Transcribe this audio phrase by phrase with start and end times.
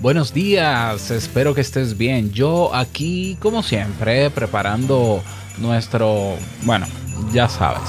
[0.00, 2.32] Buenos días, espero que estés bien.
[2.32, 5.22] Yo aquí, como siempre, preparando
[5.58, 6.86] nuestro, bueno,
[7.34, 7.82] ya sabes.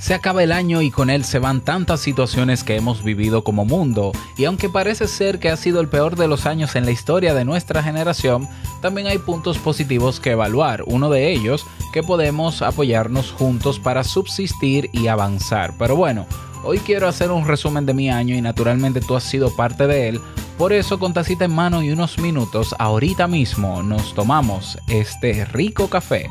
[0.00, 3.64] Se acaba el año y con él se van tantas situaciones que hemos vivido como
[3.64, 6.90] mundo, y aunque parece ser que ha sido el peor de los años en la
[6.90, 8.48] historia de nuestra generación,
[8.82, 10.82] también hay puntos positivos que evaluar.
[10.86, 15.74] Uno de ellos, que podemos apoyarnos juntos para subsistir y avanzar.
[15.78, 16.26] Pero bueno,
[16.64, 20.08] hoy quiero hacer un resumen de mi año y naturalmente tú has sido parte de
[20.08, 20.20] él.
[20.58, 25.88] Por eso con tacita en mano y unos minutos, ahorita mismo nos tomamos este rico
[25.88, 26.28] café.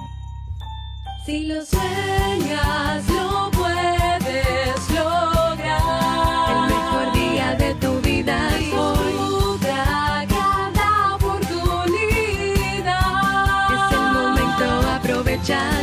[1.26, 3.04] Si lo sueñas,
[15.46, 15.83] Y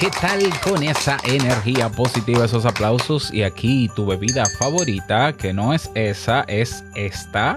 [0.00, 3.30] ¿Qué tal con esa energía positiva, esos aplausos?
[3.34, 7.56] Y aquí tu bebida favorita, que no es esa, es esta.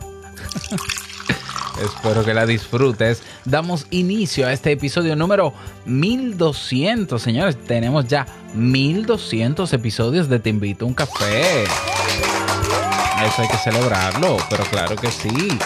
[1.82, 3.24] Espero que la disfrutes.
[3.46, 5.54] Damos inicio a este episodio número
[5.86, 7.22] 1200.
[7.22, 11.64] Señores, tenemos ya 1200 episodios de Te invito a un café.
[11.64, 15.58] Eso hay que celebrarlo, pero claro que sí.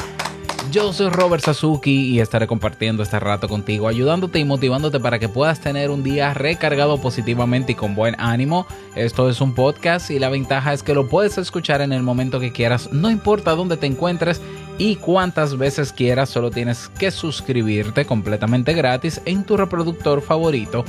[0.71, 5.29] Yo soy Robert Sasuki y estaré compartiendo este rato contigo, ayudándote y motivándote para que
[5.29, 8.67] puedas tener un día recargado positivamente y con buen ánimo.
[8.95, 12.41] Esto es un podcast y la ventaja es que lo puedes escuchar en el momento
[12.41, 14.41] que quieras, no importa dónde te encuentres
[14.77, 20.83] y cuántas veces quieras, solo tienes que suscribirte completamente gratis en tu reproductor favorito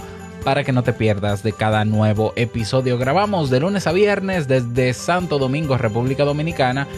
[0.44, 2.98] para que no te pierdas de cada nuevo episodio.
[2.98, 6.88] Grabamos de lunes a viernes desde Santo Domingo, República Dominicana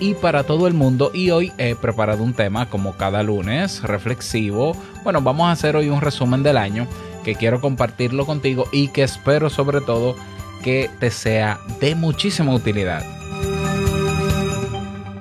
[0.00, 4.76] y para todo el mundo y hoy he preparado un tema como cada lunes reflexivo.
[5.04, 6.86] Bueno, vamos a hacer hoy un resumen del año
[7.24, 10.16] que quiero compartirlo contigo y que espero sobre todo
[10.62, 13.04] que te sea de muchísima utilidad.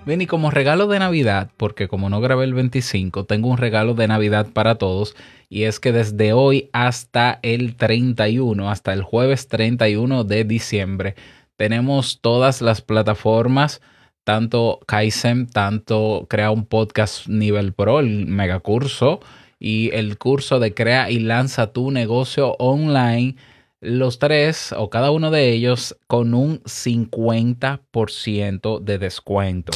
[0.06, 3.96] Bien, y como regalo de Navidad, porque como no grabé el 25, tengo un regalo
[3.96, 5.16] de Navidad para todos
[5.50, 11.16] y es que desde hoy hasta el 31, hasta el jueves 31 de diciembre,
[11.58, 13.82] tenemos todas las plataformas
[14.26, 19.22] tanto Kaizen, tanto Crea un Podcast Nivel Pro, el megacurso,
[19.60, 23.38] y el curso de Crea y Lanza tu negocio online.
[23.80, 29.72] Los tres o cada uno de ellos con un 50% de descuento.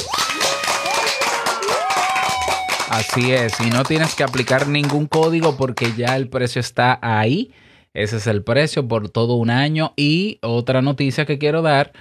[2.90, 7.52] Así es, y no tienes que aplicar ningún código porque ya el precio está ahí.
[7.94, 9.92] Ese es el precio por todo un año.
[9.96, 11.92] Y otra noticia que quiero dar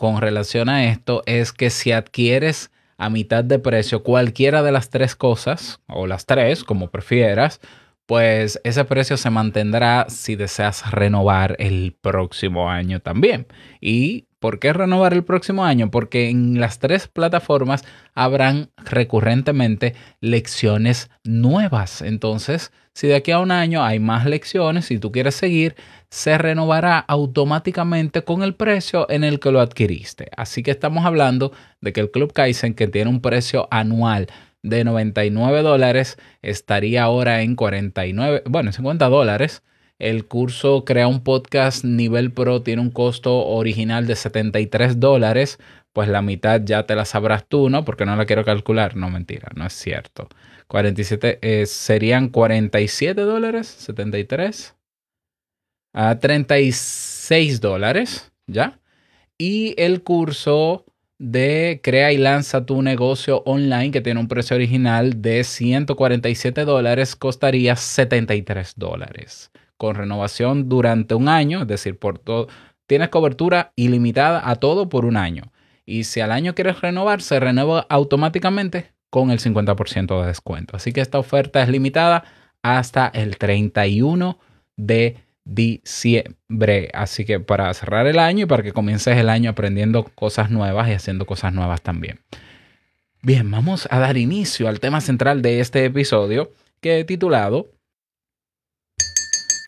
[0.00, 4.88] con relación a esto es que si adquieres a mitad de precio cualquiera de las
[4.88, 7.60] tres cosas, o las tres, como prefieras,
[8.06, 13.46] pues ese precio se mantendrá si deseas renovar el próximo año también.
[13.78, 15.90] ¿Y por qué renovar el próximo año?
[15.90, 17.84] Porque en las tres plataformas
[18.14, 22.02] habrán recurrentemente lecciones nuevas.
[22.02, 25.76] Entonces, si de aquí a un año hay más lecciones, si tú quieres seguir,
[26.08, 30.28] se renovará automáticamente con el precio en el que lo adquiriste.
[30.36, 34.26] Así que estamos hablando de que el Club Kaizen, que tiene un precio anual
[34.62, 39.62] de 99 dólares, estaría ahora en 49, bueno, 50 dólares.
[40.00, 45.58] El curso Crea un Podcast Nivel Pro tiene un costo original de 73 dólares,
[45.92, 47.84] pues la mitad ya te la sabrás tú, ¿no?
[47.84, 50.28] Porque no la quiero calcular, no mentira, no es cierto.
[50.68, 54.74] 47 eh, serían 47 dólares, 73
[55.92, 58.80] a 36 dólares, ¿ya?
[59.36, 60.86] Y el curso
[61.18, 67.16] de Crea y lanza tu negocio online, que tiene un precio original de 147 dólares,
[67.16, 69.50] costaría 73 dólares.
[69.80, 72.48] Con renovación durante un año, es decir, por todo,
[72.86, 75.44] tienes cobertura ilimitada a todo por un año.
[75.86, 80.76] Y si al año quieres renovar, se renueva automáticamente con el 50% de descuento.
[80.76, 82.24] Así que esta oferta es limitada
[82.62, 84.38] hasta el 31
[84.76, 85.16] de
[85.46, 86.90] diciembre.
[86.92, 90.90] Así que para cerrar el año y para que comiences el año aprendiendo cosas nuevas
[90.90, 92.20] y haciendo cosas nuevas también.
[93.22, 96.52] Bien, vamos a dar inicio al tema central de este episodio
[96.82, 97.79] que he titulado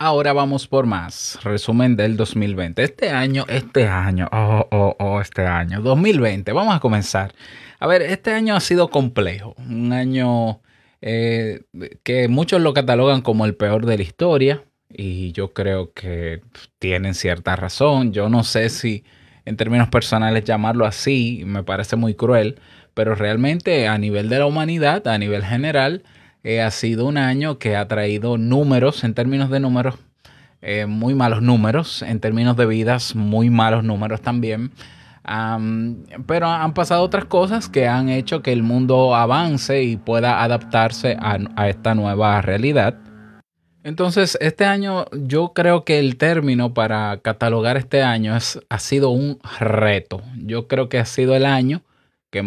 [0.05, 1.39] Ahora vamos por más.
[1.45, 2.83] Resumen del 2020.
[2.83, 6.51] Este año, este año, oh, oh, oh, este año, 2020.
[6.51, 7.33] Vamos a comenzar.
[7.79, 9.55] A ver, este año ha sido complejo.
[9.57, 10.59] Un año
[10.99, 11.61] eh,
[12.03, 14.65] que muchos lo catalogan como el peor de la historia.
[14.89, 16.41] Y yo creo que
[16.79, 18.11] tienen cierta razón.
[18.11, 19.05] Yo no sé si
[19.45, 22.59] en términos personales llamarlo así, me parece muy cruel.
[22.93, 26.03] Pero realmente a nivel de la humanidad, a nivel general,
[26.43, 29.95] eh, ha sido un año que ha traído números, en términos de números,
[30.61, 34.71] eh, muy malos números, en términos de vidas, muy malos números también.
[36.27, 41.17] pero han pasado otras cosas que han hecho que el mundo avance y pueda adaptarse
[41.19, 42.95] a, esta nueva realidad.
[43.83, 49.09] Entonces, este año, yo creo que el término para catalogar este año es, ha sido
[49.09, 50.21] un reto.
[50.37, 51.83] Yo creo que ha sido el año
[52.31, 52.41] que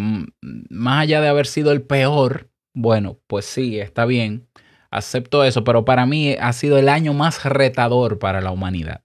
[0.69, 4.47] más allá de haber sido el peor, bueno, pues sí, está bien,
[4.91, 9.03] acepto eso, pero para mí ha sido el año más retador para la humanidad.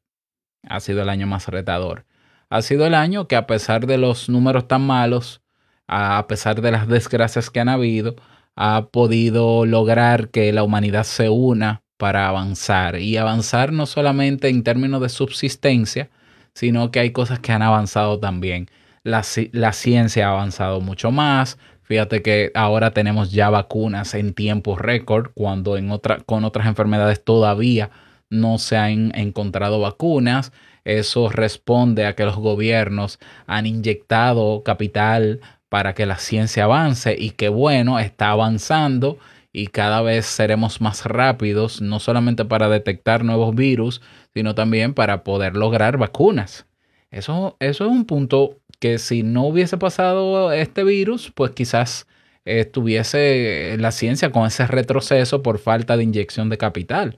[0.69, 2.05] Ha sido el año más retador.
[2.51, 5.43] Ha sido el año que a pesar de los números tan malos,
[5.89, 8.17] a pesar de las desgracias que han habido,
[8.57, 12.99] ha podido lograr que la humanidad se una para avanzar.
[12.99, 16.11] Y avanzar no solamente en términos de subsistencia,
[16.55, 18.69] sino que hay cosas que han avanzado también.
[19.05, 21.59] La, ciencia ha avanzado mucho más,
[21.93, 27.23] Fíjate que ahora tenemos ya vacunas en tiempo récord, cuando en otra, con otras enfermedades
[27.23, 27.91] todavía
[28.31, 30.53] no se han encontrado vacunas.
[30.85, 37.33] Eso responde a que los gobiernos han inyectado capital para que la ciencia avance y
[37.33, 39.19] que bueno, está avanzando
[39.53, 44.01] y cada vez seremos más rápidos, no solamente para detectar nuevos virus,
[44.33, 46.65] sino también para poder lograr vacunas.
[47.11, 52.09] Eso, eso es un punto que si no hubiese pasado este virus, pues quizás
[52.45, 57.17] estuviese la ciencia con ese retroceso por falta de inyección de capital.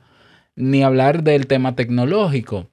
[0.56, 2.68] Ni hablar del tema tecnológico.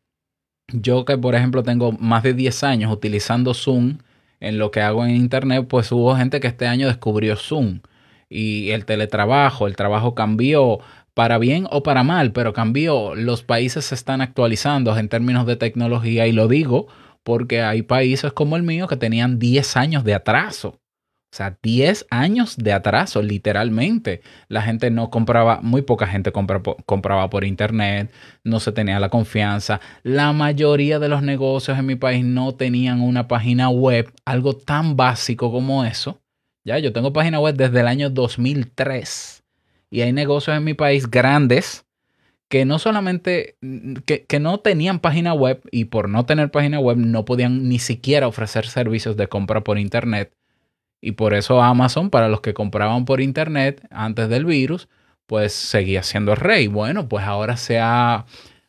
[0.74, 4.00] Yo que, por ejemplo, tengo más de 10 años utilizando Zoom
[4.42, 7.80] en lo que hago en Internet, pues hubo gente que este año descubrió Zoom.
[8.28, 10.80] Y el teletrabajo, el trabajo cambió
[11.14, 13.16] para bien o para mal, pero cambió.
[13.16, 16.88] Los países se están actualizando en términos de tecnología y lo digo
[17.24, 20.80] porque hay países como el mío que tenían 10 años de atraso.
[21.34, 24.22] O sea, 10 años de atraso, literalmente.
[24.50, 28.12] La gente no compraba, muy poca gente compraba por internet,
[28.44, 29.80] no se tenía la confianza.
[30.04, 34.98] La mayoría de los negocios en mi país no tenían una página web, algo tan
[34.98, 36.22] básico como eso.
[36.66, 39.42] Ya, yo tengo página web desde el año 2003
[39.90, 41.86] y hay negocios en mi país grandes
[42.52, 46.82] que no solamente, mm, que, que, no tenían página web y por no tener página
[46.82, 50.34] web no podían ni siquiera ofrecer servicios de compra por Internet.
[51.02, 54.90] Y por eso Amazon, para los que compraban por Internet antes del virus,
[55.28, 56.68] pues seguía siendo rey.
[56.68, 58.26] Bueno, pues ahora se ha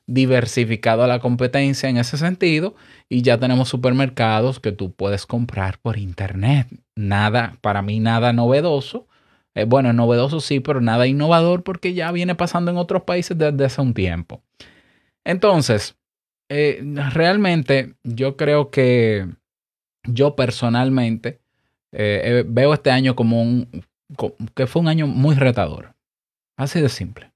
[0.06, 2.76] diversificado la competencia en ese sentido
[3.08, 6.69] y ya tenemos supermercados que tú puedes comprar por Internet.
[6.94, 9.08] Nada, para mí nada novedoso
[9.54, 13.64] eh, bueno, novedoso sí, pero nada innovador porque ya viene pasando en otros países desde
[13.64, 14.43] hace un tiempo.
[15.25, 15.96] Entonces,
[16.49, 19.29] eh, realmente yo creo que
[20.05, 21.41] yo personalmente
[21.93, 23.69] eh, veo este año como un,
[24.55, 25.94] que fue un año muy retador.
[26.56, 27.32] Así de simple.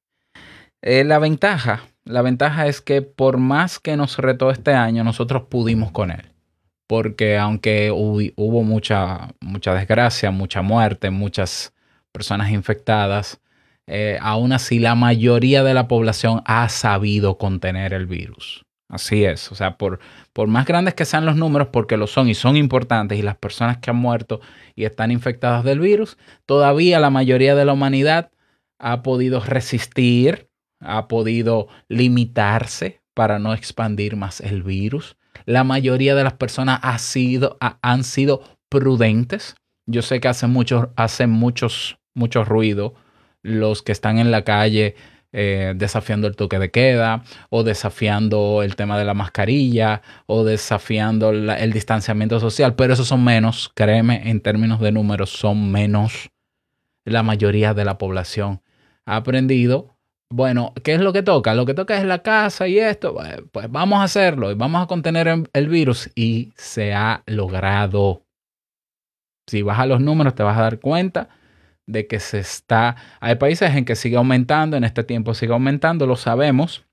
[0.82, 5.92] la ventaja, la ventaja es que por más que nos retó este año, nosotros pudimos
[5.92, 6.32] con él.
[6.86, 11.74] Porque aunque hubo mucha, mucha desgracia, mucha muerte, muchas
[12.16, 13.42] personas infectadas,
[13.86, 18.64] eh, aún así la mayoría de la población ha sabido contener el virus.
[18.88, 19.98] Así es, o sea, por,
[20.32, 23.36] por más grandes que sean los números, porque lo son y son importantes, y las
[23.36, 24.40] personas que han muerto
[24.74, 28.30] y están infectadas del virus, todavía la mayoría de la humanidad
[28.78, 30.48] ha podido resistir,
[30.80, 35.18] ha podido limitarse para no expandir más el virus.
[35.44, 39.54] La mayoría de las personas ha sido, han sido prudentes.
[39.84, 42.94] Yo sé que hace muchos, hace muchos mucho ruido
[43.42, 44.96] los que están en la calle
[45.38, 51.30] eh, desafiando el toque de queda o desafiando el tema de la mascarilla o desafiando
[51.30, 56.30] el distanciamiento social, pero esos son menos, créeme, en términos de números son menos.
[57.04, 58.62] La mayoría de la población
[59.04, 59.96] ha aprendido,
[60.30, 61.54] bueno, ¿qué es lo que toca?
[61.54, 63.14] Lo que toca es la casa y esto,
[63.52, 68.22] pues vamos a hacerlo y vamos a contener el virus y se ha logrado.
[69.46, 71.28] Si vas a los números te vas a dar cuenta
[71.86, 76.06] de que se está, hay países en que sigue aumentando, en este tiempo sigue aumentando,
[76.06, 76.84] lo sabemos,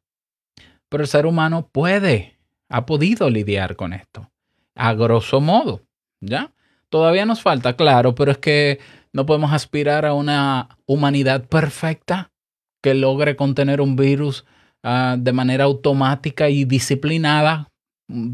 [0.89, 2.37] pero el ser humano puede,
[2.69, 4.31] ha podido lidiar con esto,
[4.75, 5.81] a grosso modo,
[6.21, 6.53] ¿ya?
[6.89, 8.79] Todavía nos falta, claro, pero es que
[9.13, 12.31] no podemos aspirar a una humanidad perfecta
[12.83, 14.45] que logre contener un virus
[14.83, 17.71] uh, de manera automática y disciplinada,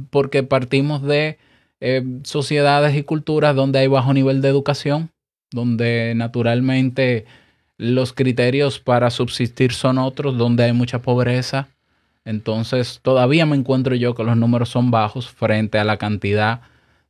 [0.10, 1.38] porque partimos de
[1.80, 5.12] eh, sociedades y culturas donde hay bajo nivel de educación,
[5.52, 7.26] donde naturalmente
[7.78, 11.70] los criterios para subsistir son otros, donde hay mucha pobreza.
[12.26, 16.62] Entonces, todavía me encuentro yo que los números son bajos frente a la cantidad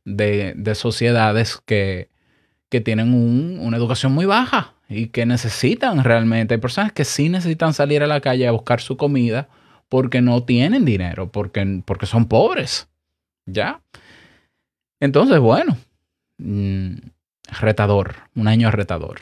[0.04, 2.08] de, de sociedades que,
[2.68, 6.54] que tienen un, una educación muy baja y que necesitan realmente.
[6.54, 9.48] Hay personas que sí necesitan salir a la calle a buscar su comida
[9.88, 12.88] porque no tienen dinero, porque, porque son pobres.
[13.44, 13.80] ¿Ya?
[15.00, 15.76] Entonces, bueno,
[16.38, 16.94] mm,
[17.60, 19.20] retador, un año retador.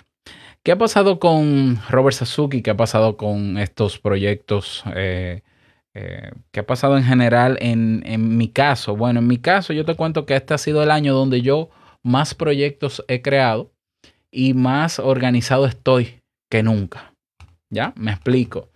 [0.62, 2.62] ¿Qué ha pasado con Robert Sasuki?
[2.62, 4.84] ¿Qué ha pasado con estos proyectos?
[4.94, 5.42] Eh,
[5.94, 8.96] eh, ¿Qué ha pasado en general en, mi caso?
[8.96, 11.70] Bueno, en mi caso yo te cuento que este ha sido el año donde yo
[12.02, 13.72] más proyectos he creado
[14.30, 16.20] y más organizado estoy
[16.50, 17.14] que nunca.
[17.70, 17.92] ¿Ya?
[17.96, 18.68] Me explico.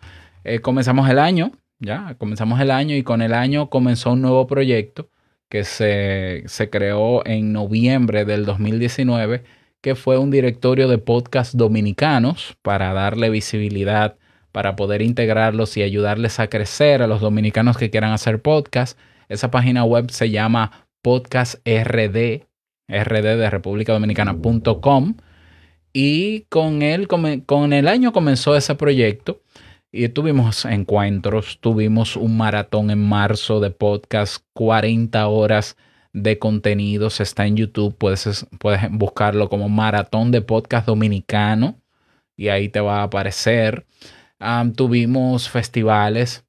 [0.45, 4.47] Eh, comenzamos el año, ya, comenzamos el año y con el año comenzó un nuevo
[4.47, 5.09] proyecto
[5.53, 9.45] que se, se creó en noviembre del 2019
[9.83, 14.17] que fue un directorio de podcasts dominicanos para darle visibilidad,
[14.51, 18.99] para poder integrarlos y ayudarles a crecer a los dominicanos que quieran hacer podcast.
[19.29, 22.47] Esa página web se llama podcastrd,
[22.89, 25.17] rd de República Dominicana.com.
[25.93, 29.43] Y con, él, con el año comenzó ese proyecto
[29.93, 35.77] y tuvimos encuentros, tuvimos un maratón en marzo de podcast, 40 horas
[36.15, 41.79] de contenidos, está en YouTube, puedes, puedes buscarlo como Maratón de Podcast Dominicano
[42.37, 43.87] y ahí te va a aparecer.
[44.77, 46.47] tuvimos festivales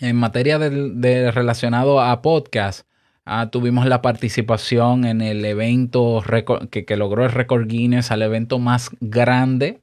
[0.00, 2.86] en materia de, relacionado a podcast.
[3.24, 6.22] Ah, tuvimos la participación en el evento
[6.70, 9.82] que, que logró el récord Guinness, al evento más grande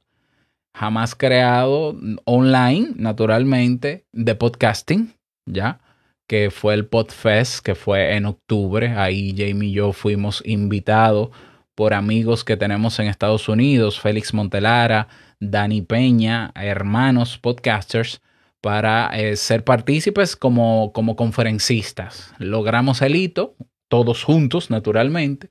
[0.76, 5.14] jamás creado online, naturalmente, de podcasting,
[5.46, 5.80] ¿ya?
[6.28, 8.88] que fue el Podfest, que fue en octubre.
[8.88, 11.30] Ahí Jamie y yo fuimos invitados
[11.74, 15.08] por amigos que tenemos en Estados Unidos, Félix Montelara,
[15.40, 18.20] Dani Peña, hermanos podcasters,
[18.60, 22.34] para eh, ser partícipes como, como conferencistas.
[22.38, 23.54] Logramos el hito,
[23.88, 25.48] todos juntos, naturalmente,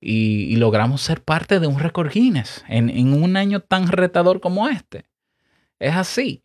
[0.00, 5.06] y, logramos ser parte de un récord Guinness en, un año tan retador como este.
[5.78, 6.42] Es así.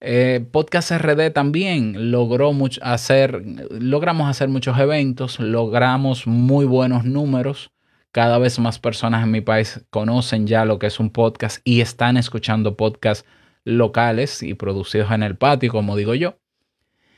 [0.00, 7.72] Eh, Podcast RD también logró hacer, logramos hacer muchos eventos, logramos muy buenos números.
[8.10, 11.80] Cada vez más personas en mi país conocen ya lo que es un podcast y
[11.80, 13.26] están escuchando podcasts
[13.64, 16.36] locales y producidos en el patio, como digo yo.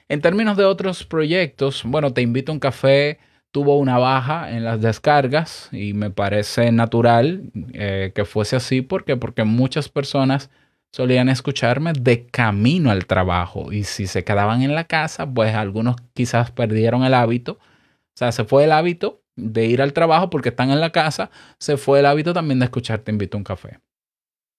[0.08, 3.18] En términos de otros proyectos, bueno, te invito a un café.
[3.54, 8.82] Tuvo una baja en las descargas y me parece natural eh, que fuese así.
[8.82, 9.16] ¿Por qué?
[9.16, 10.50] Porque muchas personas
[10.90, 15.94] solían escucharme de camino al trabajo y si se quedaban en la casa, pues algunos
[16.14, 17.52] quizás perdieron el hábito.
[17.52, 21.30] O sea, se fue el hábito de ir al trabajo porque están en la casa,
[21.60, 23.78] se fue el hábito también de escuchar Te invito a un café.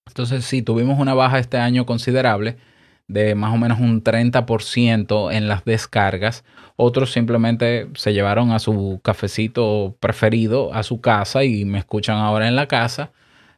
[0.07, 2.55] Entonces, sí, tuvimos una baja este año considerable
[3.07, 6.43] de más o menos un 30% en las descargas.
[6.75, 12.47] Otros simplemente se llevaron a su cafecito preferido a su casa y me escuchan ahora
[12.47, 13.11] en la casa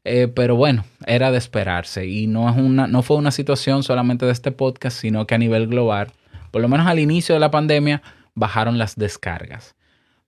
[0.10, 4.26] eh, pero bueno, era de esperarse y no, es una, no fue una situación solamente
[4.26, 6.14] de este podcast, sino que a nivel global,
[6.50, 8.02] por lo menos al inicio de la pandemia,
[8.34, 9.76] bajaron las descargas.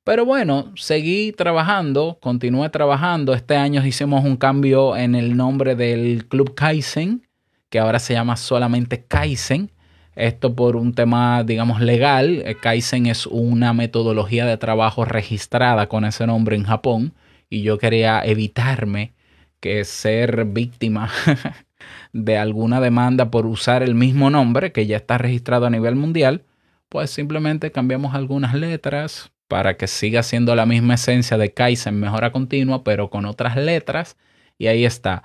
[0.03, 3.33] Pero bueno, seguí trabajando, continué trabajando.
[3.33, 7.25] Este año hicimos un cambio en el nombre del Club Kaizen,
[7.69, 9.71] que ahora se llama solamente Kaizen.
[10.15, 12.41] Esto por un tema, digamos, legal.
[12.45, 17.13] Eh, Kaizen es una metodología de trabajo registrada con ese nombre en Japón
[17.49, 19.13] y yo quería evitarme
[19.59, 21.09] que ser víctima
[22.13, 26.43] de alguna demanda por usar el mismo nombre que ya está registrado a nivel mundial,
[26.89, 32.31] pues simplemente cambiamos algunas letras para que siga siendo la misma esencia de Kaizen mejora
[32.31, 34.15] continua, pero con otras letras.
[34.57, 35.23] Y ahí está.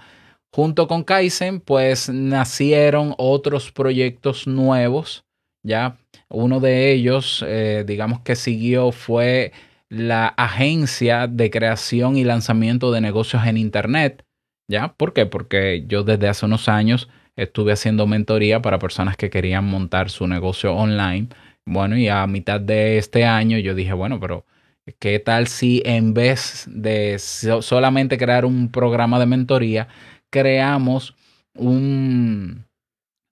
[0.54, 5.24] Junto con Kaizen, pues nacieron otros proyectos nuevos.
[5.64, 5.96] Ya
[6.28, 9.50] uno de ellos, eh, digamos que siguió, fue
[9.88, 14.24] la agencia de creación y lanzamiento de negocios en Internet.
[14.68, 14.94] ¿Ya?
[14.96, 15.26] ¿Por qué?
[15.26, 20.28] Porque yo desde hace unos años estuve haciendo mentoría para personas que querían montar su
[20.28, 21.30] negocio online.
[21.66, 24.44] Bueno, y a mitad de este año yo dije, bueno, pero
[25.00, 29.88] ¿qué tal si en vez de solamente crear un programa de mentoría,
[30.34, 31.14] creamos
[31.56, 32.66] un,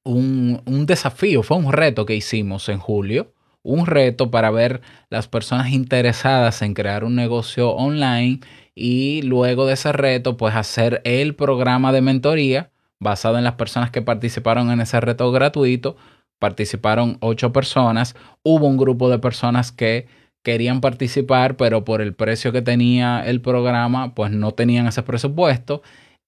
[0.05, 5.27] un, un desafío, fue un reto que hicimos en julio, un reto para ver las
[5.27, 8.39] personas interesadas en crear un negocio online
[8.77, 13.91] y luego de ese reto, pues hacer el programa de mentoría basado en las personas
[13.91, 15.97] que participaron en ese reto gratuito.
[16.39, 18.15] Participaron ocho personas.
[18.45, 20.07] Hubo un grupo de personas que
[20.45, 25.83] querían participar, pero por el precio que tenía el programa, pues no tenían ese presupuesto.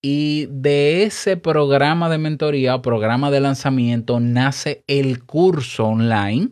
[0.06, 6.50] Y de ese programa de mentoría o programa de lanzamiento nace el curso online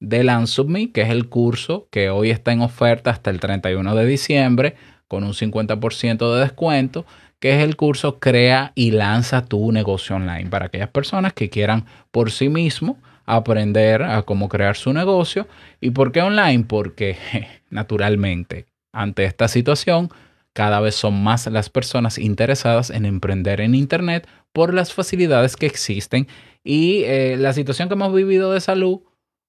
[0.00, 4.04] de LanceUpMe, que es el curso que hoy está en oferta hasta el 31 de
[4.04, 4.74] diciembre
[5.08, 7.06] con un 50% de descuento,
[7.40, 11.86] que es el curso Crea y lanza tu negocio online para aquellas personas que quieran
[12.10, 15.48] por sí mismo aprender a cómo crear su negocio.
[15.80, 16.66] ¿Y por qué online?
[16.68, 17.16] Porque
[17.70, 20.10] naturalmente, ante esta situación,
[20.54, 25.66] cada vez son más las personas interesadas en emprender en Internet por las facilidades que
[25.66, 26.28] existen
[26.62, 29.00] y eh, la situación que hemos vivido de salud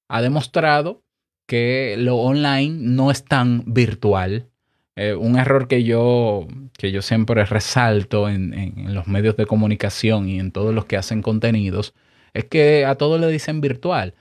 [0.10, 1.04] ha demostrado
[1.48, 4.50] que lo online no es tan virtual.
[4.96, 6.48] Eh, un error que yo,
[6.78, 11.22] que yo siempre resalto en, los medios de comunicación y en todos los que hacen
[11.22, 11.94] contenidos
[12.34, 14.16] es que a todos le dicen virtual.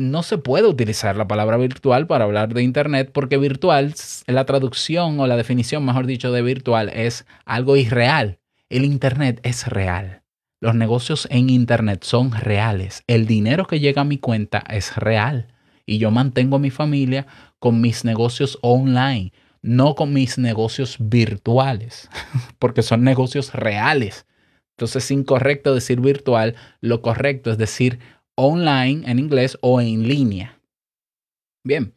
[0.00, 3.94] No se puede utilizar la palabra virtual para hablar de Internet porque virtual,
[4.26, 8.38] la traducción o la definición, mejor dicho, de virtual es algo irreal.
[8.70, 10.22] El Internet es real.
[10.58, 13.04] Los negocios en Internet son reales.
[13.08, 15.48] El dinero que llega a mi cuenta es real.
[15.84, 17.26] Y yo mantengo a mi familia
[17.58, 22.08] con mis negocios online, no con mis negocios virtuales,
[22.58, 24.24] porque son negocios reales.
[24.78, 27.98] Entonces es incorrecto decir virtual, lo correcto es decir
[28.34, 30.58] online en inglés o en línea.
[31.62, 31.92] Bien,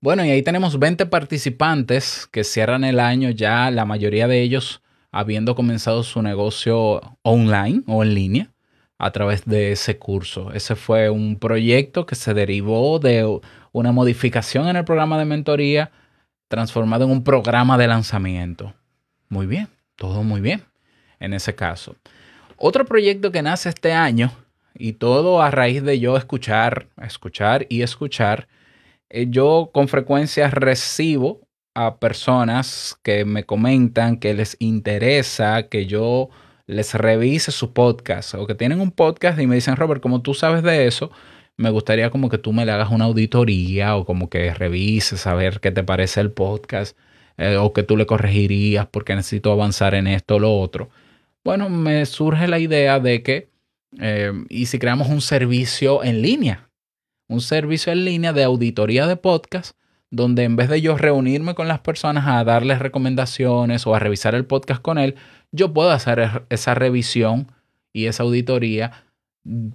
[0.00, 4.82] bueno, y ahí tenemos 20 participantes que cierran el año ya, la mayoría de ellos
[5.10, 8.50] habiendo comenzado su negocio online o en línea
[8.98, 10.52] a través de ese curso.
[10.52, 13.40] Ese fue un proyecto que se derivó de
[13.72, 15.90] una modificación en el programa de mentoría
[16.48, 18.74] transformado en un programa de lanzamiento.
[19.28, 20.64] Muy bien, todo muy bien
[21.18, 21.96] en ese caso.
[22.56, 24.30] Otro proyecto que nace este año
[24.74, 28.48] y todo a raíz de yo escuchar, escuchar y escuchar,
[29.10, 31.40] eh, yo con frecuencia recibo
[31.74, 36.30] a personas que me comentan que les interesa que yo
[36.66, 40.34] les revise su podcast o que tienen un podcast y me dicen, Robert, como tú
[40.34, 41.10] sabes de eso,
[41.56, 45.34] me gustaría como que tú me le hagas una auditoría o como que revises a
[45.34, 46.96] ver qué te parece el podcast
[47.36, 50.90] eh, o que tú le corregirías porque necesito avanzar en esto o lo otro.
[51.44, 53.48] Bueno, me surge la idea de que,
[54.00, 56.70] eh, ¿y si creamos un servicio en línea?
[57.28, 59.76] Un servicio en línea de auditoría de podcast
[60.14, 64.34] donde en vez de yo reunirme con las personas a darles recomendaciones o a revisar
[64.34, 65.16] el podcast con él,
[65.50, 67.50] yo puedo hacer esa revisión
[67.92, 69.04] y esa auditoría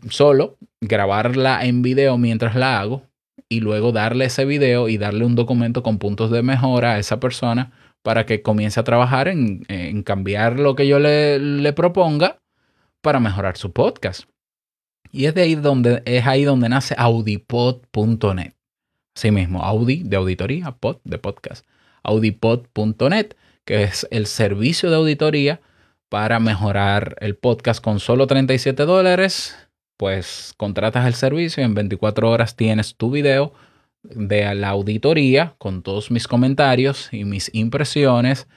[0.10, 3.04] solo, grabarla en video mientras la hago
[3.50, 7.20] y luego darle ese video y darle un documento con puntos de mejora a esa
[7.20, 12.39] persona para que comience a trabajar en, cambiar lo que yo le, le, proponga
[13.02, 14.24] para mejorar su podcast.
[15.12, 18.54] Y es de ahí donde, es ahí donde nace audipod.net.
[19.16, 21.66] Sí mismo, Audi de auditoría, pod de podcast.
[22.04, 23.34] Audipod.net,
[23.66, 25.62] que es el servicio de auditoría
[26.10, 29.56] para mejorar el podcast con solo 37 dólares.
[29.98, 33.54] Pues contratas el servicio y en 24 horas tienes tu video
[34.04, 38.48] de la auditoría con todos mis comentarios y mis impresiones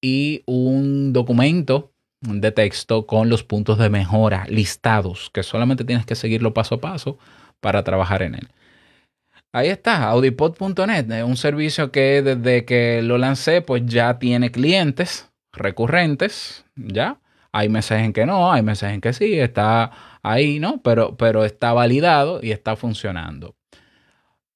[0.00, 6.14] y un documento de texto con los puntos de mejora listados que solamente tienes que
[6.14, 7.18] seguirlo paso a paso
[7.60, 8.48] para trabajar en él.
[9.52, 16.64] Ahí está, audipod.net, un servicio que desde que lo lancé, pues ya tiene clientes recurrentes,
[16.74, 17.20] ¿ya?
[17.52, 20.82] Hay meses en que no, hay meses en que sí, está ahí, ¿no?
[20.82, 23.56] Pero, pero está validado y está funcionando.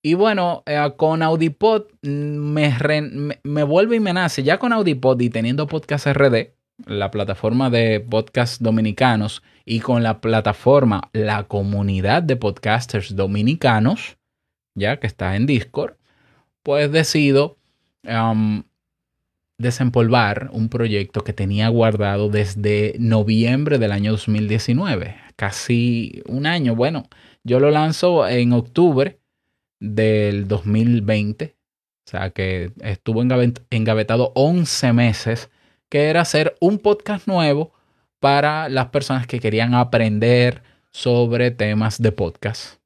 [0.02, 2.74] Y bueno, eh, con Audipod me,
[3.42, 6.52] me, vuelve y me nace, ya con Audipod y teniendo Podcast RD,
[6.86, 14.16] la plataforma de podcast dominicanos, y con la plataforma, la comunidad de podcasters dominicanos,
[14.74, 15.94] ya que está en Discord,
[16.62, 17.56] pues decido
[19.58, 26.74] desempolvar un proyecto que tenía guardado desde noviembre del año 2019, casi un año.
[26.74, 27.08] Bueno,
[27.44, 29.20] yo lo lanzo en octubre
[29.78, 31.56] del 2020,
[32.06, 35.50] o sea que estuvo engavetado 11 meses,
[35.90, 37.74] que era hacer un podcast nuevo
[38.20, 42.80] para las personas que querían aprender sobre temas de podcast.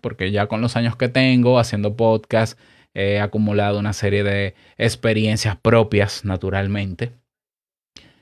[0.00, 2.58] Porque ya con los años que tengo haciendo podcast
[2.94, 7.12] he acumulado una serie de experiencias propias naturalmente.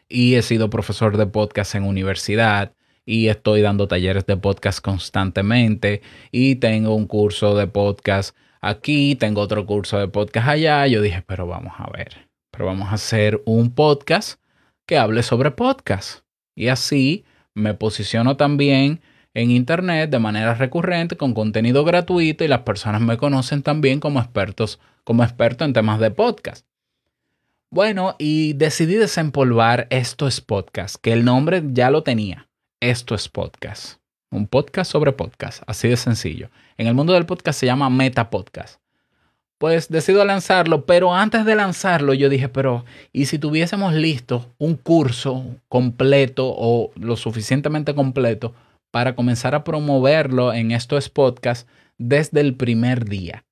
[0.08, 2.72] Y he sido profesor de podcast en universidad
[3.04, 9.40] y estoy dando talleres de podcast constantemente y tengo un curso de podcast aquí, tengo
[9.40, 10.86] otro curso de podcast allá.
[10.86, 14.40] Yo dije, pero vamos a ver, pero vamos a hacer un podcast
[14.86, 16.20] que hable sobre podcast.
[16.54, 19.00] Y así me posiciono también
[19.34, 24.20] en Internet de manera recurrente con contenido gratuito y las personas me conocen también como
[24.20, 26.66] expertos, como experto en temas de podcast.
[27.70, 32.48] Bueno, y decidí desempolvar Esto es Podcast, que el nombre ya lo tenía.
[32.80, 34.00] Esto es Podcast.
[34.30, 36.50] Un podcast sobre podcast, así de sencillo.
[36.78, 38.80] En el mundo del podcast se llama Meta Podcast.
[39.58, 44.76] Pues decido lanzarlo, pero antes de lanzarlo yo dije, pero ¿y si tuviésemos listo un
[44.76, 48.54] curso completo o lo suficientemente completo
[48.92, 51.68] para comenzar a promoverlo en estos podcasts
[51.98, 53.44] desde el primer día?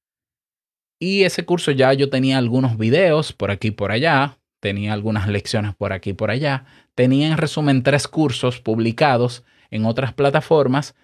[1.00, 5.26] Y ese curso ya yo tenía algunos videos por aquí y por allá, tenía algunas
[5.26, 10.94] lecciones por aquí y por allá, tenía en resumen tres cursos publicados en otras plataformas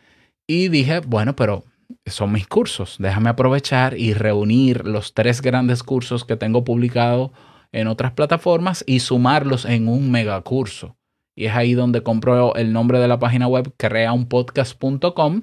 [0.47, 1.65] y dije, bueno, pero
[2.07, 7.31] son mis cursos, déjame aprovechar y reunir los tres grandes cursos que tengo publicados
[7.73, 10.97] en otras plataformas y sumarlos en un megacurso.
[11.35, 15.43] Y es ahí donde compro el nombre de la página web, creaunpodcast.com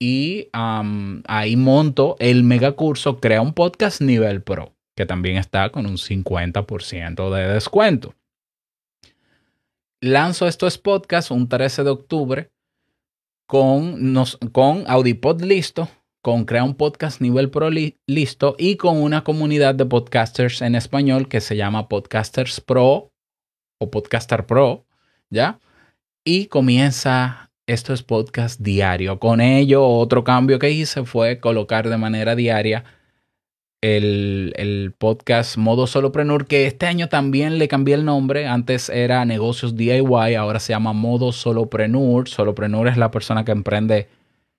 [0.00, 5.96] y ahí monto el megacurso Crea un podcast nivel pro, que también está con un
[5.96, 8.14] 50% de descuento.
[10.00, 12.53] Lanzo estos podcasts un 13 de octubre
[13.46, 15.88] con, nos, con Audipod listo,
[16.22, 21.28] con Crea un Podcast Nivel Pro listo y con una comunidad de podcasters en español
[21.28, 23.12] que se llama Podcasters Pro
[23.78, 24.86] o Podcaster Pro,
[25.30, 25.60] ¿ya?
[26.24, 29.18] Y comienza esto es podcast diario.
[29.18, 32.84] Con ello, otro cambio que hice fue colocar de manera diaria
[33.84, 38.46] el, podcast Modo Solopreneur, que este año también le cambié el nombre.
[38.46, 42.28] Antes era Negocios DIY, ahora se llama Modo Solopreneur.
[42.28, 44.08] Solopreneur es la persona que emprende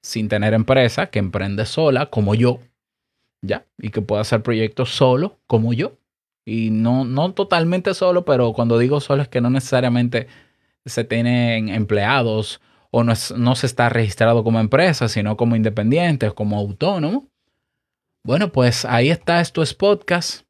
[0.03, 2.59] sin tener empresa, que emprende sola, como yo,
[3.41, 3.65] ¿ya?
[3.79, 5.97] Y que puede hacer proyectos solo, como yo.
[6.45, 10.27] Y no, no totalmente solo, pero cuando digo solo es que no necesariamente
[10.85, 12.61] se tienen empleados
[12.91, 17.27] o no, no se está registrado como empresa, sino como independiente, como autónomo.
[18.25, 20.47] Bueno, pues ahí está Esto es Podcast.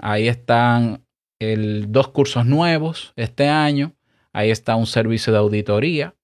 [0.00, 1.04] Ahí están
[1.38, 3.94] el, dos cursos nuevos este año.
[4.32, 6.14] Ahí está un servicio de auditoría.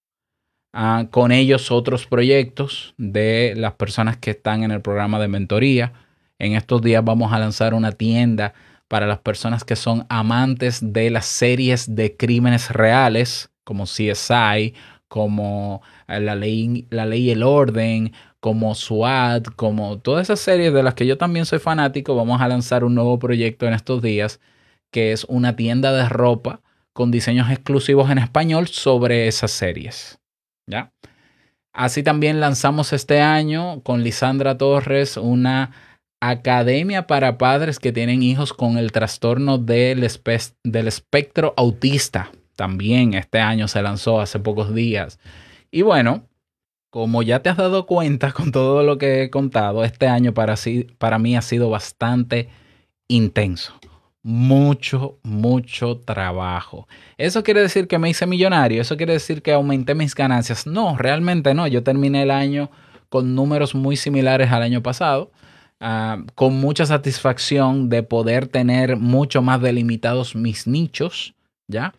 [0.72, 5.92] Ah, con ellos otros proyectos de las personas que están en el programa de mentoría.
[6.38, 8.54] En estos días vamos a lanzar una tienda
[8.88, 14.72] para las personas que son amantes de las series de crímenes reales, como CSI,
[15.14, 20.82] como la ley, la ley y el orden, como SWAT, como todas esas series de
[20.82, 24.40] las que yo también soy fanático, vamos a lanzar un nuevo proyecto en estos días,
[24.90, 30.18] que es una tienda de ropa con diseños exclusivos en español sobre esas series.
[30.66, 30.92] ¿Ya?
[31.72, 35.70] Así también lanzamos este año con Lisandra Torres una
[36.20, 40.04] academia para padres que tienen hijos con el trastorno del,
[40.64, 42.32] del espectro autista.
[42.56, 45.18] También este año se lanzó hace pocos días.
[45.70, 46.28] Y bueno,
[46.90, 50.54] como ya te has dado cuenta con todo lo que he contado, este año para,
[50.98, 52.48] para mí ha sido bastante
[53.08, 53.74] intenso.
[54.22, 56.88] Mucho, mucho trabajo.
[57.18, 58.80] ¿Eso quiere decir que me hice millonario?
[58.80, 60.66] ¿Eso quiere decir que aumenté mis ganancias?
[60.66, 61.66] No, realmente no.
[61.66, 62.70] Yo terminé el año
[63.08, 65.30] con números muy similares al año pasado.
[65.80, 71.34] Ah, con mucha satisfacción de poder tener mucho más delimitados mis nichos,
[71.68, 71.92] ¿ya?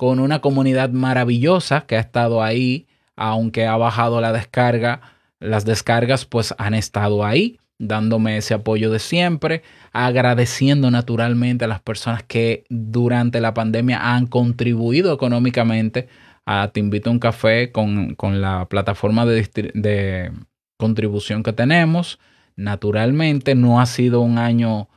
[0.00, 2.86] Con una comunidad maravillosa que ha estado ahí
[3.16, 5.02] aunque ha bajado la descarga,
[5.40, 11.82] las descargas pues han estado ahí dándome ese apoyo de siempre, agradeciendo naturalmente a las
[11.82, 16.08] personas que durante la pandemia han contribuido económicamente
[16.46, 20.32] a Te invito a un café con, la plataforma de, de,
[20.78, 22.18] contribución que tenemos.
[22.56, 24.88] Naturalmente no ha sido un año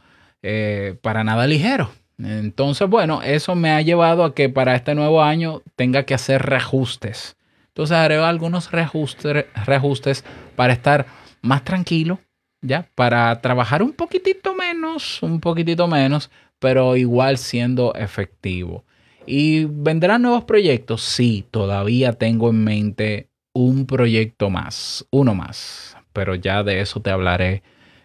[0.41, 1.91] eh, para nada ligero.
[2.17, 6.41] Entonces, bueno, eso me ha llevado a que para este nuevo año tenga que hacer
[6.43, 7.35] reajustes
[7.73, 10.23] entonces haré algunos reajustes,
[10.55, 11.07] para estar
[11.41, 12.19] más tranquilo,
[12.61, 12.87] ¿ya?
[12.93, 18.85] Para trabajar un poquitito menos, un poquitito menos, pero igual siendo efectivo.
[19.25, 21.01] ¿Y vendrán nuevos proyectos?
[21.01, 27.09] Sí, todavía tengo en mente un proyecto más, uno más, pero ya de eso te
[27.09, 27.63] hablaré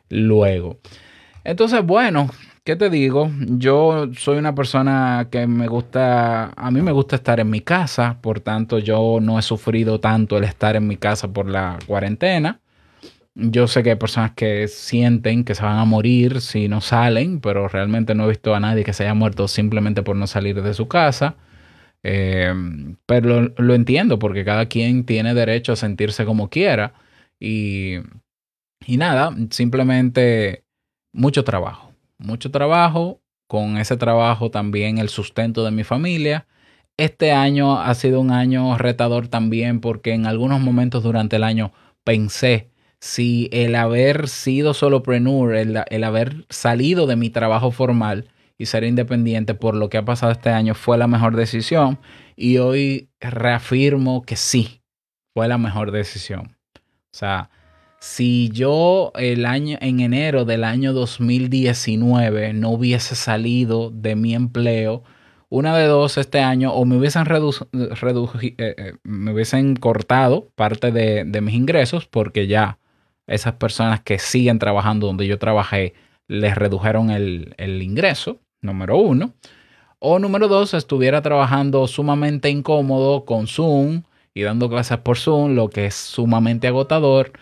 [0.08, 0.78] luego.
[1.44, 2.30] Entonces, bueno,
[2.68, 3.30] ¿qué te digo?
[3.56, 8.18] Yo soy una persona que me gusta, a mí me gusta estar en mi casa,
[8.20, 12.60] por tanto yo no he sufrido tanto el estar en mi casa por la cuarentena.
[13.34, 17.40] Yo sé que hay personas que sienten que se van a morir si no salen,
[17.40, 20.62] pero realmente no he visto a nadie que se haya muerto simplemente por no salir
[20.62, 21.36] de su casa.
[22.02, 22.52] Eh,
[23.06, 26.92] pero lo, entiendo porque cada quien tiene derecho a sentirse como quiera
[27.40, 27.94] y,
[28.86, 30.64] y nada, simplemente
[31.14, 31.87] mucho trabajo,
[32.18, 36.46] mucho trabajo, con ese trabajo también el sustento de mi familia.
[36.96, 41.72] Este año ha sido un año retador también porque en algunos momentos durante el año
[42.04, 48.28] pensé si el haber sido solopreneur, el, el haber salido de mi trabajo formal
[48.58, 51.98] y ser independiente por lo que ha pasado este año fue la mejor decisión.
[52.36, 54.82] Y hoy reafirmo que sí,
[55.32, 56.56] fue la mejor decisión.
[56.76, 57.50] O sea,
[58.00, 65.02] si yo el año en enero del año 2019 no hubiese salido de mi empleo,
[65.48, 71.24] una de dos este año o me hubiesen eh, eh, me hubiesen cortado parte de,
[71.24, 72.78] de, mis ingresos porque ya
[73.26, 75.94] esas personas que siguen trabajando donde yo trabajé
[76.28, 79.32] les redujeron el, el ingreso, número uno.
[79.98, 84.02] O número dos, estuviera trabajando sumamente incómodo con Zoom
[84.34, 87.32] y dando clases por Zoom, lo que es sumamente agotador.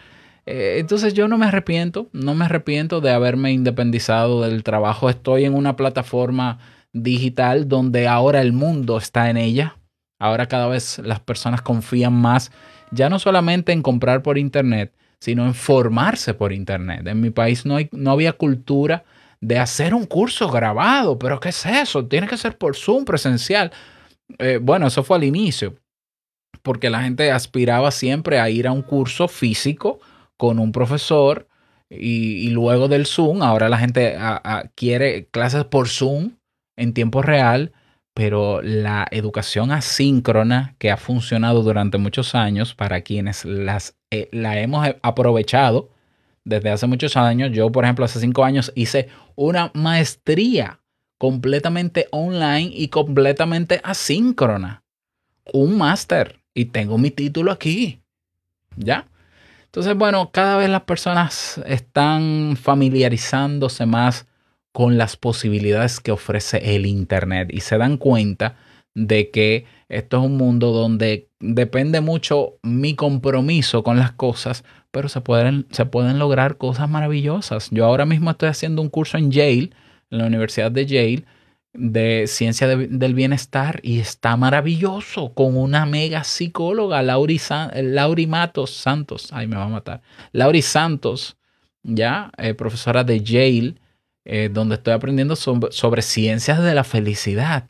[0.47, 5.11] Eh, entonces yo no me arrepiento, no me arrepiento de haberme independizado del trabajo.
[5.11, 6.59] Estoy en una plataforma
[6.93, 9.77] digital donde ahora el mundo está en ella.
[10.19, 12.51] Ahora cada vez las personas confían más,
[12.91, 17.07] ya no solamente en comprar por Internet, sino en formarse por Internet.
[17.07, 19.05] En mi país no, hay, no había cultura
[19.41, 22.07] de hacer un curso grabado, pero ¿qué es eso?
[22.07, 23.73] Tiene que ser por Zoom presencial.
[24.39, 25.77] Eh, bueno, eso fue al inicio,
[26.63, 30.01] porque la gente aspiraba siempre a ir a un curso físico
[30.37, 31.49] con un profesor
[31.89, 34.17] y, luego del Zoom, ahora la gente
[34.75, 36.33] quiere clases por Zoom
[36.77, 37.73] en tiempo real,
[38.13, 44.59] pero la educación asíncrona que ha funcionado durante muchos años para quienes las, eh, la
[44.59, 45.91] hemos aprovechado
[46.45, 50.81] desde hace muchos años, yo por ejemplo hace cinco años hice una maestría
[51.19, 54.85] completamente online y completamente asíncrona.
[55.53, 58.01] Un máster y tengo mi título aquí.
[58.77, 59.09] ¿Ya?
[59.77, 64.27] Entonces, bueno, cada vez las personas están familiarizándose más
[64.73, 68.57] con las posibilidades que ofrece el Internet y se dan cuenta
[68.95, 75.11] de que esto es un mundo donde depende mucho mi compromiso con las cosas, pero
[75.11, 77.69] se pueden, se pueden lograr cosas maravillosas.
[77.71, 79.73] Yo ahora mismo estoy haciendo un curso en Yale,
[80.11, 81.25] en la Universidad de Yale,
[81.79, 87.41] de ciencia del bienestar y está maravilloso con una mega psicóloga, Lauri,
[87.75, 91.37] Lauri Matos Santos, ay me va a matar, Lauri Santos,
[91.83, 93.75] ya, eh, profesora de Yale,
[94.25, 97.69] eh, donde estoy aprendiendo sobre, sobre, ciencias de la felicidad,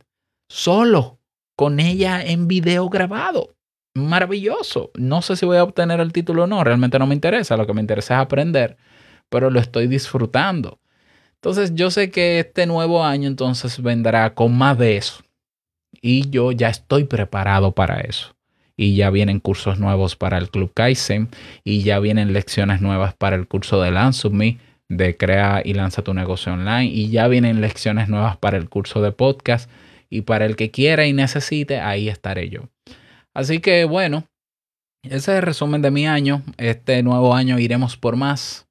[0.48, 1.20] solo
[1.54, 3.54] con ella en video grabado.
[3.94, 4.90] Maravilloso.
[4.94, 7.66] No sé si voy a obtener el título o no, realmente no me interesa, lo
[7.66, 8.76] que me interesa es aprender,
[9.28, 10.80] pero lo estoy disfrutando.
[11.40, 15.22] Entonces yo sé que este nuevo año entonces vendrá con más de eso.
[16.00, 18.34] Y yo ya estoy preparado para eso.
[18.76, 21.28] Y ya vienen cursos nuevos para el Club Kaizen.
[21.64, 26.02] Y ya vienen lecciones nuevas para el curso de Lance Me, de Crea y Lanza
[26.02, 26.86] tu negocio online.
[26.86, 29.70] Y ya vienen lecciones nuevas para el curso de podcast.
[30.10, 32.68] Y para el que quiera y necesite, ahí estaré yo.
[33.34, 34.24] Así que bueno,
[35.02, 36.42] ese es el resumen de mi año.
[36.56, 38.66] Este nuevo año iremos por más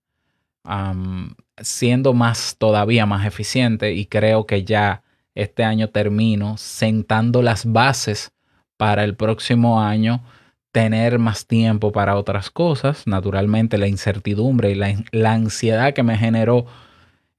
[1.57, 5.03] siendo más, todavía más eficiente y creo que ya
[5.35, 8.31] este año termino sentando las bases
[8.77, 10.23] para el próximo año
[10.71, 13.07] tener más tiempo para otras cosas.
[13.07, 16.65] Naturalmente la incertidumbre y la, ansiedad que me generó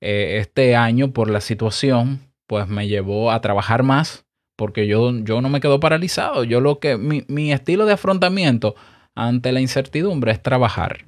[0.00, 4.24] eh, este año por la situación, pues me llevó a trabajar más
[4.57, 6.44] porque yo, yo no me quedo paralizado.
[6.44, 8.74] Yo lo que, mi, mi estilo de afrontamiento
[9.14, 11.06] ante la incertidumbre es trabajar.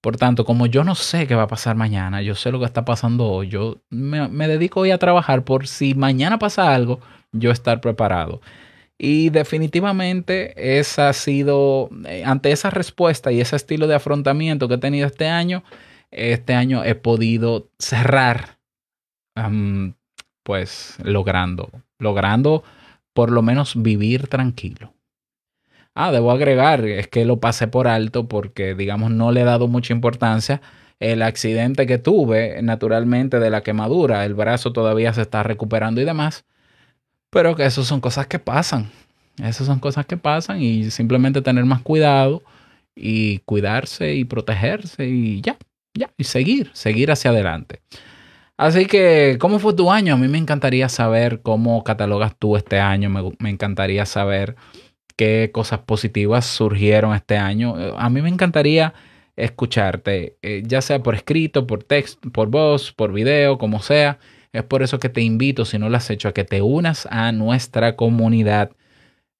[0.00, 2.66] Por tanto, como yo no sé qué va a pasar mañana, yo sé lo que
[2.66, 7.00] está pasando hoy, yo me, dedico hoy a trabajar por si mañana pasa algo,
[7.32, 8.40] yo estar preparado.
[8.96, 14.74] Y definitivamente esa ha sido, eh, ante esa respuesta y ese estilo de afrontamiento que
[14.74, 15.64] he tenido este año,
[16.10, 18.58] este año he podido cerrar,
[20.44, 22.64] pues logrando, logrando
[23.12, 24.94] por lo menos vivir tranquilo.
[25.94, 29.66] Ah, debo agregar, es que lo pasé por alto porque, digamos, no le he dado
[29.68, 30.60] mucha importancia.
[31.00, 36.04] El accidente que tuve, naturalmente, de la quemadura, el brazo todavía se está recuperando y
[36.04, 36.44] demás.
[37.30, 38.90] Pero que eso son cosas que pasan.
[39.42, 42.42] Esas son cosas que pasan y simplemente tener más cuidado
[42.94, 45.56] y cuidarse y protegerse y ya,
[45.94, 47.80] ya, y seguir, seguir hacia adelante.
[48.56, 50.14] Así que, ¿cómo fue tu año?
[50.14, 54.56] A mí me encantaría saber cómo catalogas tú este año, me, me encantaría saber
[55.18, 57.74] qué cosas positivas surgieron este año.
[57.98, 58.94] A mí me encantaría
[59.36, 64.18] escucharte, eh, ya sea por escrito, por texto, por voz, por video, como sea.
[64.52, 67.06] Es por eso que te invito, si no lo has hecho, a que te unas
[67.10, 68.70] a nuestra comunidad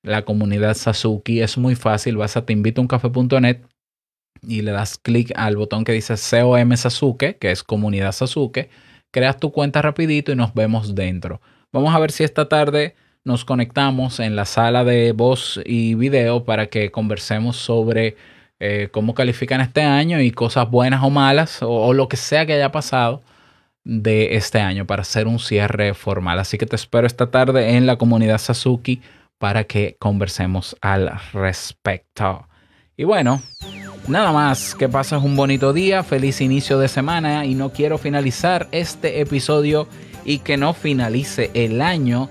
[0.02, 1.40] la comunidad Sasuki.
[1.40, 3.62] Es muy fácil, vas a teinvitouncafe.net
[4.42, 8.70] y le das clic al botón que dice COM Sasuke, que es comunidad Sasuke.
[9.12, 11.40] Creas tu cuenta rapidito y nos vemos dentro.
[11.72, 12.94] Vamos a ver si esta tarde
[13.28, 18.16] nos conectamos en la sala de voz y video para que conversemos sobre
[18.58, 22.46] eh, cómo califican este año y cosas buenas o malas o, o lo que sea
[22.46, 23.22] que haya pasado
[23.84, 26.38] de este año para hacer un cierre formal.
[26.38, 29.02] Así que te espero esta tarde en la comunidad Sasuki
[29.36, 32.48] para que conversemos al respecto.
[32.96, 33.42] Y bueno,
[34.08, 38.68] nada más, que pases un bonito día, feliz inicio de semana y no quiero finalizar
[38.72, 39.86] este episodio
[40.24, 42.30] y que no finalice el año